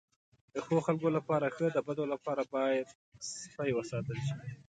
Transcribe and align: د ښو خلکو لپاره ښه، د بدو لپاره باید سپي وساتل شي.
د 0.53 0.55
ښو 0.65 0.75
خلکو 0.87 1.09
لپاره 1.17 1.47
ښه، 1.55 1.67
د 1.75 1.77
بدو 1.87 2.03
لپاره 2.13 2.41
باید 2.55 2.87
سپي 3.31 3.71
وساتل 3.77 4.17
شي. 4.27 4.35